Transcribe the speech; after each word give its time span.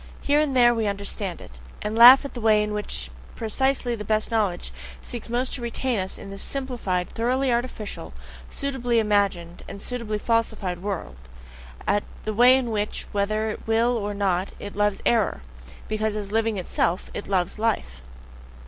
Here 0.21 0.39
and 0.39 0.55
there 0.55 0.73
we 0.73 0.87
understand 0.87 1.41
it, 1.41 1.59
and 1.83 1.95
laugh 1.95 2.25
at 2.25 2.33
the 2.33 2.41
way 2.41 2.63
in 2.63 2.73
which 2.73 3.11
precisely 3.35 3.93
the 3.95 4.03
best 4.03 4.31
knowledge 4.31 4.73
seeks 5.03 5.29
most 5.29 5.53
to 5.53 5.61
retain 5.61 5.99
us 5.99 6.17
in 6.17 6.31
this 6.31 6.41
SIMPLIFIED, 6.41 7.09
thoroughly 7.11 7.51
artificial, 7.51 8.11
suitably 8.49 8.97
imagined, 8.97 9.61
and 9.67 9.79
suitably 9.79 10.17
falsified 10.17 10.81
world: 10.81 11.17
at 11.85 12.03
the 12.23 12.33
way 12.33 12.57
in 12.57 12.71
which, 12.71 13.05
whether 13.11 13.51
it 13.51 13.67
will 13.67 13.95
or 13.95 14.15
not, 14.15 14.53
it 14.57 14.75
loves 14.75 15.03
error, 15.05 15.43
because, 15.87 16.15
as 16.15 16.31
living 16.31 16.57
itself, 16.57 17.11
it 17.13 17.27
loves 17.27 17.59
life! 17.59 18.01